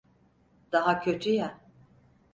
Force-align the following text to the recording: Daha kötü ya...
Daha 0.71 0.99
kötü 0.99 1.29
ya... 1.31 1.61